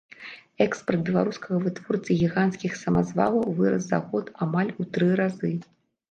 [0.65, 5.53] Экспарт беларускага вытворцы гіганцкіх самазвалаў вырас за год амаль у тры разы.